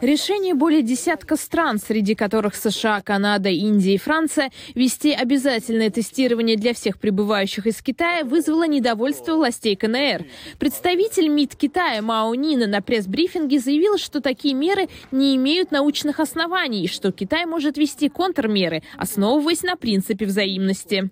[0.00, 6.74] Решение более десятка стран, среди которых США, Канада, Индия и Франция, вести обязательное тестирование для
[6.74, 10.24] всех прибывающих из Китая вызвало недовольство властей КНР.
[10.58, 16.84] Представитель МИД Китая Мао Нина на пресс-брифинге заявила, что такие меры не имеют научных оснований
[16.84, 21.10] и что Китай может вести контрмеры, основываясь на принципе взаимности.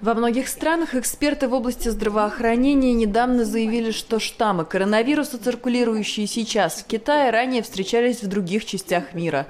[0.00, 6.86] Во многих странах эксперты в области здравоохранения недавно заявили, что штаммы коронавируса, циркулирующие сейчас в
[6.86, 9.46] Китае, ранее встречались в других частях мира.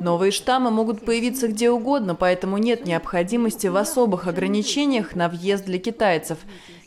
[0.00, 5.78] Новые штаммы могут появиться где угодно, поэтому нет необходимости в особых ограничениях на въезд для
[5.78, 6.38] китайцев.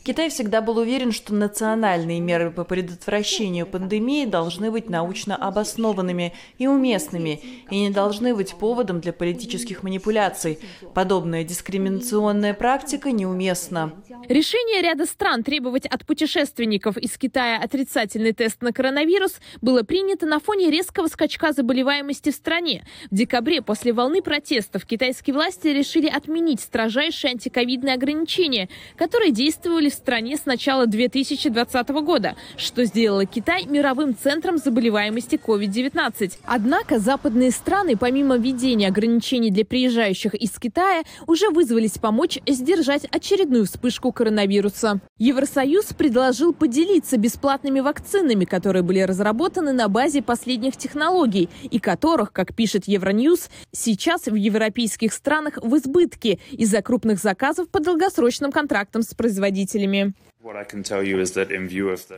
[0.02, 6.66] Китай всегда был уверен, что национальные меры по предотвращению пандемии должны быть научно обоснованными и
[6.66, 7.40] уместными,
[7.70, 10.58] и не должны быть поводом для политических манипуляций.
[10.94, 13.92] Подобная дискриминационная практика неуместна.
[14.28, 20.40] Решение ряда стран требовать от путешественников из Китая отрицательный тест на коронавирус было принято на
[20.40, 22.86] фоне резкого скачка заболеваемости в стране.
[23.10, 29.94] В декабре после волны протестов китайские власти решили отменить строжайшие антиковидные ограничения, которые действовали в
[29.94, 36.38] стране с начала 2020 года, что сделало Китай мировым центром заболеваемости COVID-19.
[36.44, 43.66] Однако западные страны, помимо введения ограничений для приезжающих из Китая, уже вызвались помочь сдержать очередную
[43.66, 45.00] вспышку коронавируса.
[45.18, 52.54] Евросоюз предложил поделиться бесплатными вакцинами, которые были разработаны на базе последних технологий и которых, как
[52.54, 59.14] пишет Евроньюз, сейчас в европейских странах в избытке из-за крупных заказов по долгосрочным контрактам с
[59.14, 60.14] производителями жителями.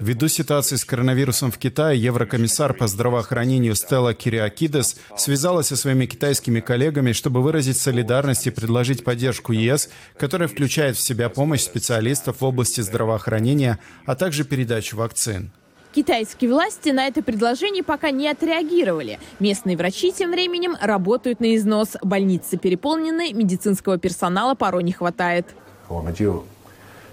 [0.01, 6.61] Ввиду ситуации с коронавирусом в Китае, Еврокомиссар по здравоохранению Стелла Кириакидес связалась со своими китайскими
[6.61, 12.45] коллегами, чтобы выразить солидарность и предложить поддержку ЕС, которая включает в себя помощь специалистов в
[12.45, 15.51] области здравоохранения, а также передачу вакцин.
[15.93, 19.19] Китайские власти на это предложение пока не отреагировали.
[19.41, 21.97] Местные врачи тем временем работают на износ.
[22.03, 25.47] Больницы переполнены, медицинского персонала порой не хватает.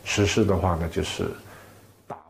[0.05, 1.29] 实施的话呢，就是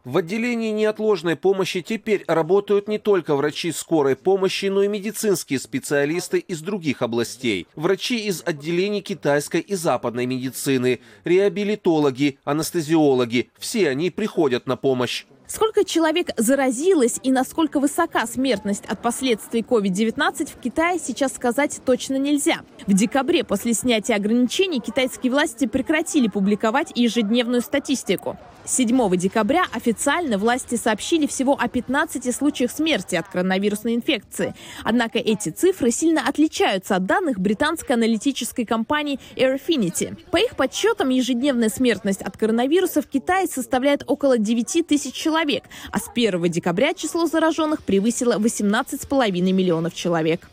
[0.04, 6.40] в отделении неотложной помощи теперь работают не только врачи скорой помощи, но и медицинские специалисты
[6.40, 7.66] из других областей.
[7.74, 13.48] Врачи из отделений китайской и западной медицины, реабилитологи, анестезиологи.
[13.58, 15.24] Все они приходят на помощь.
[15.51, 22.17] Сколько человек заразилось и насколько высока смертность от последствий COVID-19 в Китае сейчас сказать точно
[22.17, 22.57] нельзя.
[22.85, 28.37] В декабре после снятия ограничений китайские власти прекратили публиковать ежедневную статистику.
[28.65, 34.53] 7 декабря официально власти сообщили всего о 15 случаях смерти от коронавирусной инфекции.
[34.83, 40.15] Однако эти цифры сильно отличаются от данных британской аналитической компании Airfinity.
[40.29, 45.99] По их подсчетам, ежедневная смертность от коронавируса в Китае составляет около 9 тысяч человек, а
[45.99, 50.49] с 1 декабря число зараженных превысило 18,5 миллионов человек.